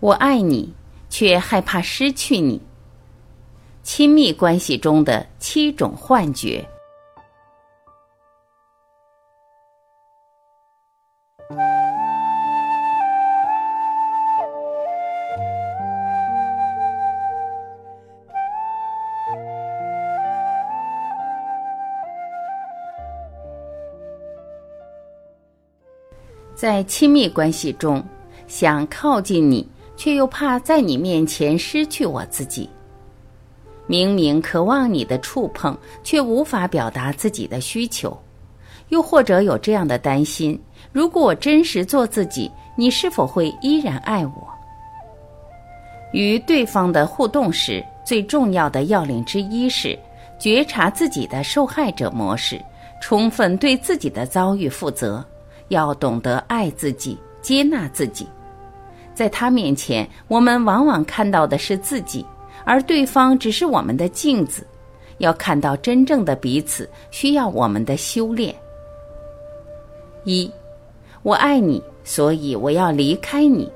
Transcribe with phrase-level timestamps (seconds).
[0.00, 0.72] 我爱你，
[1.10, 2.60] 却害怕失去你。
[3.82, 6.64] 亲密关系中的七种幻觉。
[26.54, 28.04] 在亲密关系中，
[28.48, 29.68] 想靠近你，
[29.98, 32.70] 却又怕在你面前失去我自己。
[33.86, 38.16] 明明渴望你的触碰，却无法表达自己的需求。
[38.90, 40.58] 又或者有这样的担心：
[40.92, 44.48] 如果我真实做自己，你是否会依然爱我？
[46.12, 49.98] 与对方的互动时，最重要的要领之一是
[50.38, 52.62] 觉察自己的受害者模式，
[53.02, 55.24] 充分对自己的遭遇负责。
[55.68, 58.26] 要懂得爱自己，接纳自己。
[59.18, 62.24] 在他面前，我们往往看到的是自己，
[62.64, 64.64] 而对方只是我们的镜子。
[65.18, 68.54] 要看到真正的彼此，需要我们的修炼。
[70.22, 70.48] 一，
[71.24, 73.68] 我爱你，所以我要离开你。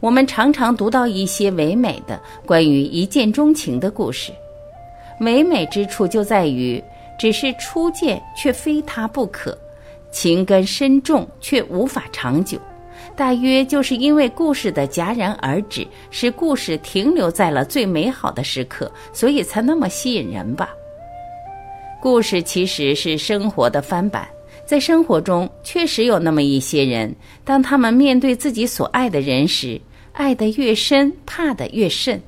[0.00, 4.30] 我们常常读到一些唯美的关于一见钟情的故事，
[5.20, 6.84] 唯美之处就在于，
[7.18, 9.56] 只是初见，却非他不可。
[10.10, 12.58] 情根深重却无法长久，
[13.14, 20.70] 大约就是因为故事的戛然而止，使故事停留在了最美好的时刻，所以才那么吸引人吧。
[22.00, 24.26] 故事其实是生活的翻版，
[24.66, 27.14] 在生活中确实有那么一些人，
[27.44, 29.80] 当他们面对自己所爱的人时，
[30.12, 32.18] 爱得越深，怕得越甚；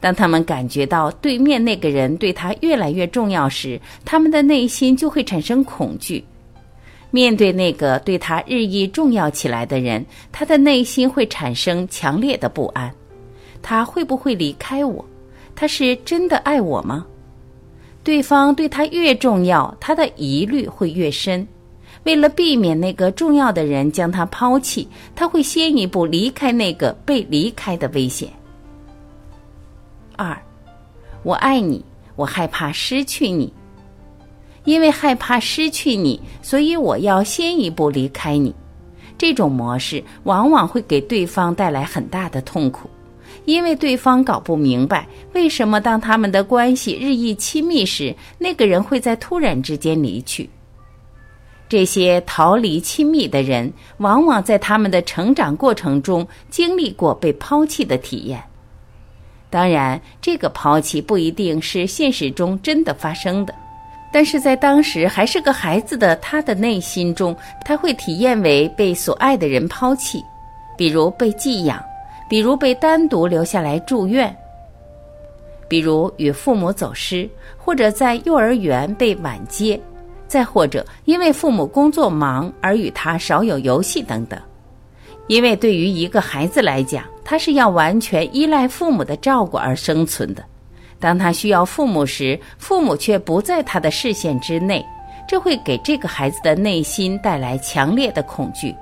[0.00, 6.24] 当他们感觉到对面那个人对他越来越重要时，他们的内心就会产生恐惧。
[7.16, 12.92] 面对那个对他日益重要起来的人，他的内心会产生强烈的不安。
[13.62, 15.02] 他会不会离开我？
[15.54, 17.06] 他是真的爱我吗？
[18.04, 21.48] 对方对他越重要，他的疑虑会越深。
[22.04, 28.28] 为了避免那个重要的人将他抛弃，他会先一步离开那个被离开的危险。
[30.16, 30.36] 二，
[31.22, 31.82] 我爱你，
[32.14, 33.50] 我害怕失去你。
[34.66, 38.54] 因为害怕失去你，所以我要先一步离开你。
[39.16, 42.90] 这种模式往往会给对方带来很大的痛苦，
[43.46, 50.50] 因为对方搞不明白为什么当他们的关系日益亲密时，那个人会在突然之间离去。
[51.68, 58.42] 这些逃离亲密的人，往往在他们的成长过程中经历过被抛弃的体验。
[59.48, 63.54] 当然，这个抛弃不一定是现实中真的发生的。
[64.12, 70.24] 但是在当时还是个孩子的他的内心中，他会体验为被所爱的人抛弃，
[70.76, 71.82] 比如被寄养，
[72.28, 74.34] 比如被单独留下来住院，
[75.68, 77.28] 比如与父母走失，
[77.58, 79.78] 或者在幼儿园被晚接，
[80.26, 84.40] 再或者因为父母工作忙而与他少有游戏等等。
[85.26, 90.44] 因为对于一个孩子来讲，他是要完全依赖父母的照顾而生存的。
[90.98, 94.84] 当他需要父母时，父母却不在他的视线之内，
[95.28, 98.74] 这会给这个孩子的内心带来强烈的恐惧。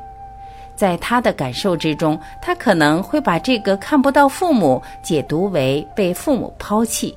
[0.77, 7.17] 在他的感受之中，他可能会把这个看不到父母解读为被父母抛弃，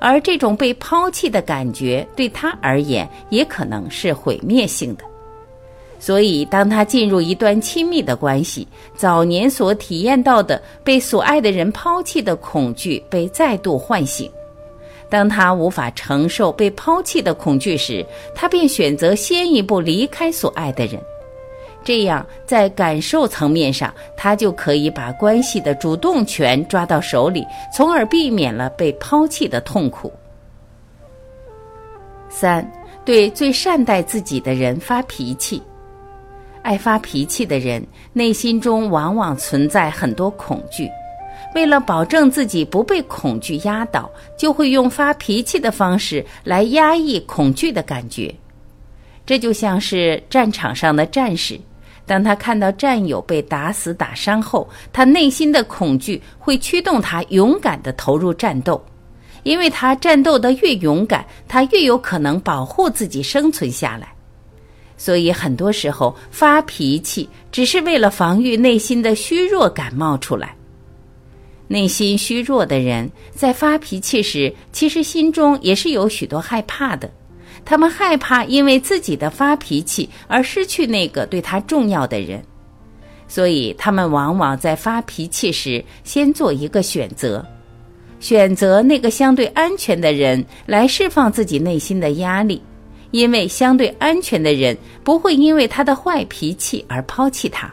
[0.00, 5.04] 而这种被抛弃的感觉对他而言也可能是毁灭性的。
[6.02, 14.28] 所以，当他进入一段亲密的关系，早年所体验到的被所爱的人抛弃的恐惧被再度唤醒。
[15.08, 18.04] 当他无法承受被抛弃的恐惧时，
[18.34, 21.00] 他便选择先一步离开所爱的人。
[21.84, 30.12] 这样，在感受层面上，他就可以把关系的主动权抓到手里，从而避免了被抛弃的痛苦。
[32.28, 32.68] 三，
[33.04, 35.62] 对最善待自己的人发脾气。
[36.62, 40.88] 爱发脾气的人内心中往往存在很多恐惧，
[41.54, 48.32] 为了保证自己不被恐惧压倒，就会用发脾气的方式来压抑恐惧的感觉。
[49.26, 51.58] 这就像是战场上的战士，
[52.06, 58.82] 当他看到战友被打死打伤后，他内心的恐惧会驱动他勇敢地投入战斗，
[59.42, 64.08] 因为他战斗得越勇敢，他越有可能保护自己生存下来。
[65.02, 70.54] 所以，很多时候发脾气只是为了防御内心的虚弱感冒出来。
[71.66, 77.10] 内心虚弱的人在发脾气时，其实心中也是有许多害怕的。
[77.64, 82.40] 他们害怕因为自己的发脾气而失去那个对他重要的人，
[83.26, 87.44] 所以他们往往在发脾气时先做一个选择，
[88.20, 92.62] 选择那个相对安全的人来释放自己内心的压力，
[93.12, 97.72] 因为相对安全的人不会因为他的坏脾气而抛弃他，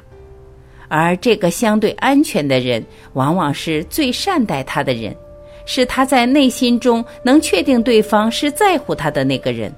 [0.88, 5.16] 而这个相对安全的人往往是最善待他的人，
[5.66, 9.74] 是他在内心中能确定对方是在乎他的那个人。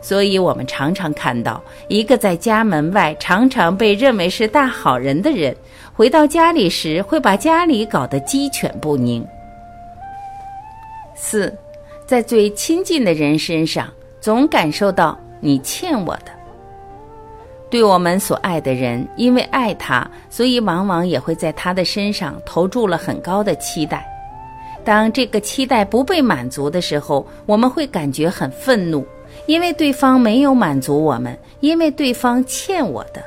[0.00, 5.56] 所以，我们常常看到一个在家门外常常被认为是大好人的人，
[5.94, 9.26] 回到家里时会把家里搞得鸡犬不宁。
[11.14, 11.50] 四，
[12.06, 13.90] 在最亲近的人身上，
[14.24, 16.32] 总感受到你欠我的。
[17.68, 24.02] 对我们所爱的人，因为爱他，所以往往也会在他的身上投注了很高的期待。
[24.82, 29.06] 当这个期待不被满足的时候，我们会感觉很愤怒。
[29.44, 33.22] 因为对方没有满足我们，因为对方欠我的，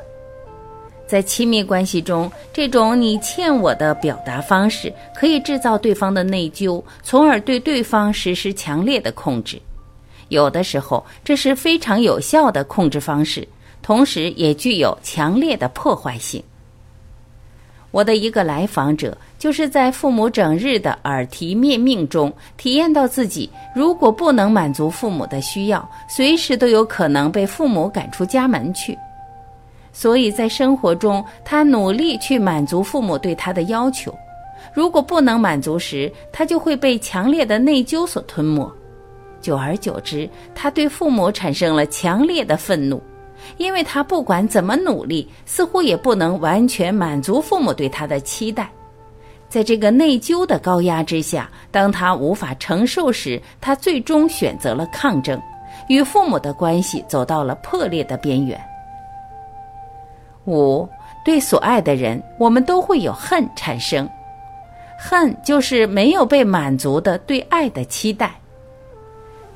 [1.06, 9.62] 在亲密关系中，这种你欠我的表达方式可以制造对方的内疚，从而对对方实施强烈的控制。
[10.30, 13.48] 有的时候，这是非常有效的控制方式，
[13.82, 16.44] 同时也具有强烈的破坏性。
[17.92, 28.96] 我的一个来访者，就是在父母整日的耳提面命中，体验到自己如果不能满足父母的需要，随时都有可能被父母赶出家门去。
[29.94, 34.14] 所以在生活中，他努力去满足父母对他的要求。
[34.74, 38.70] 如果不能满足时，他就会被强烈的内疚所吞没。
[39.48, 43.02] 久而久之，他对父母产生了强烈的愤怒。
[43.56, 48.70] 因为他不管怎么努力，似乎也不能完全满足父母对他的期待。
[49.48, 55.42] 在这个内疚的高压之下，当他无法承受时，他最终选择了抗争，
[55.88, 58.60] 与父母的关系走到了破裂的边缘。
[60.46, 60.86] 五，
[61.24, 64.10] 对所爱的人，我们都会有恨产生，
[65.00, 68.32] 恨就是没有被满足的对爱的期待。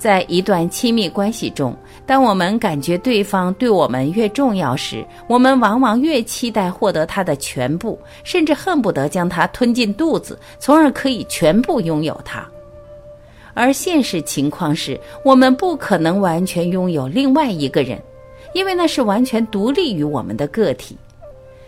[0.02, 1.78] 在一段亲密关系中，
[2.08, 12.44] 当我们感觉对方对我们越重要时，我们往往越期待获得他的全部，甚至恨不得将他吞进肚子，从而可以全部拥有他。
[13.54, 18.02] 而现实情况是，我们不可能完全拥有另外一个人，
[18.56, 20.98] 因为那是完全独立于我们的个体。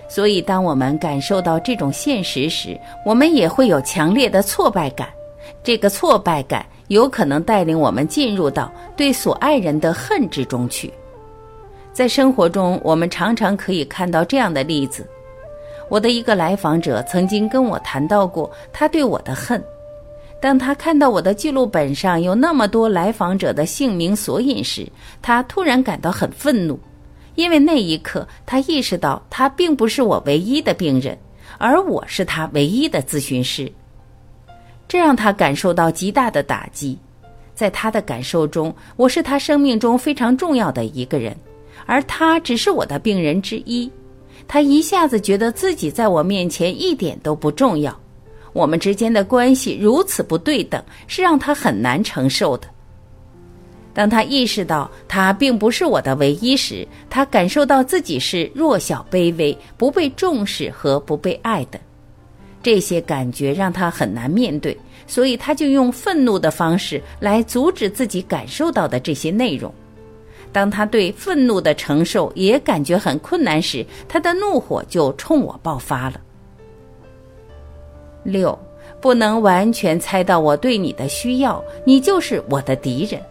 [0.09, 2.75] 所以，当我们感受到这种现实时，
[3.05, 5.07] 我们也会有强烈的挫败感。
[5.63, 6.65] 这个挫败感。
[6.87, 10.91] 有可能带领我们进入到对所爱人的恨之中去。
[11.91, 15.07] 在生活中，我们常常可以看到这样的例子。
[15.89, 19.63] 我的一个来访者曾经跟我谈到过他对我的恨。
[20.41, 24.87] 当他看到我的记录本上有那么多来访者的姓名索引时，
[25.21, 26.79] 他突然感到很愤怒，
[27.35, 31.17] 因为那一刻他意识到他并不是我唯一的病人，
[31.59, 33.71] 而我是他唯一的咨询师。
[34.93, 36.95] 这让他感受到极大的打击，
[37.55, 41.35] 在他的感受中，我是他生命中非常重要的一个人，
[41.87, 43.91] 而他只是我的病人之一。
[44.47, 47.99] 他一下子觉得自己在我面前一点都不重要，
[48.53, 52.67] 我们之间的关系如此不对等，是让他很难承受的。
[53.95, 61.79] 当他意识到他并不是我的唯一时，他感受到自己是弱小、卑微、不被重视和不被爱的。
[62.63, 69.71] 这些感觉让他很难面对，所以他就用愤怒的方式来阻止自己感受到的这些内容。
[70.51, 76.21] 当他对愤怒的承受也感觉很困难时，他的怒火就冲我爆发了。
[78.23, 78.57] 六，
[79.01, 83.21] 不能完全猜到我对你的需要，你就是我的敌人。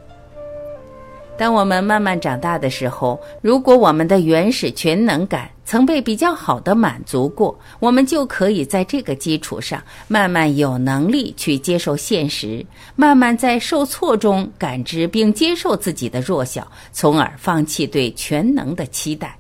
[1.37, 19.37] 当我们慢慢长大的时候，如果我们的原始全能感曾被比较好的满足过，我们就可以在这个基础上慢慢有能力去接受现实，慢慢在受挫中感知并接受自己的弱小，从而放弃对全能的期待。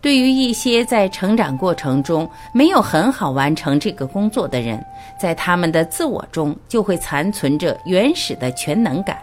[0.00, 4.84] 对于一些在成长过程中没有很好完成这个工作的人，
[5.18, 9.18] 在他们的自我中就会残存着原始的全能感。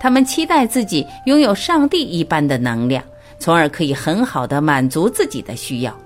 [0.00, 3.02] 他们期待自己拥有上帝一般的能量，
[3.38, 5.96] 从而可以很好的满足自己的需要。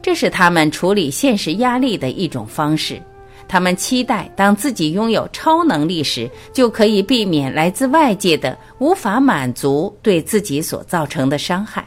[0.00, 3.00] 这是他们处理现实压力的一种方式。
[3.48, 11.82] 他们期待当自己拥有超能力时，就可以避免来自外界的无法满足对自己所造成的伤害。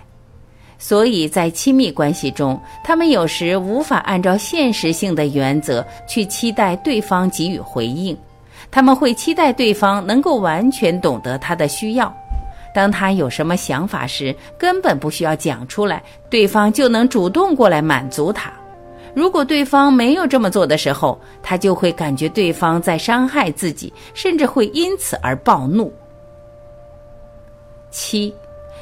[0.79, 8.17] 所以在亲密关系中，他们有时无法按照现实性的原则去期待对方给予回应。
[8.71, 12.11] 他们会期待对方能够完全懂得他的需要，
[12.73, 18.51] 当他有什么想法时，根本不需要讲出来，对方就能主动过来满足他。
[19.13, 25.93] 如果对方没有这么做的时候，他就会感觉对方在伤害自己，甚至会因此而暴怒。
[27.89, 28.33] 七，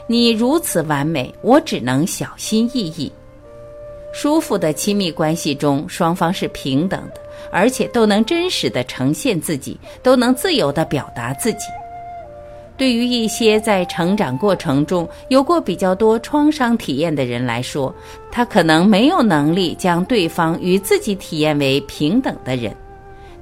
[0.05, 3.11] 你如此完美，我只能小心翼翼。
[4.11, 11.65] 舒服的亲密关系中，双方是平等的，而且都能真实的呈现自己，都能自由的表达自己。
[12.75, 17.93] 对于一些在成长过程中有过比较多创伤体验的人来说，
[18.31, 22.75] 他可能没有能力将对方与自己体验为平等的人，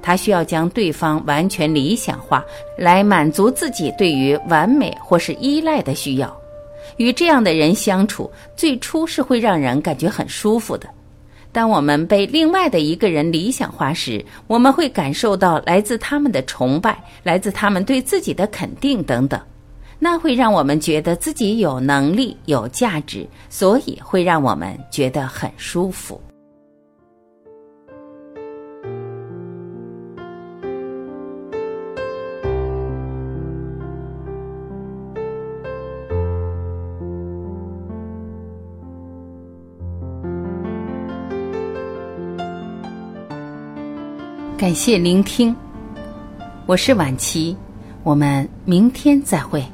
[0.02, 2.44] 他需要将对方完全理想化，
[2.76, 6.37] 来满足自己对于完美或是依赖的需要。
[6.98, 10.88] 与这样的人相处，最初是会让人感觉很舒服的。
[11.50, 19.40] 当我们被另外的一个人理想化时，我们会感受到来自他们的崇拜，来自他们对自己的肯定等等，
[19.98, 26.20] 那会让我们觉得自己有能力、有价值，所以会让我们觉得很舒服。
[44.58, 45.54] 感谢聆听，
[46.66, 47.56] 我是晚琪，
[48.02, 49.64] 我们明天再会。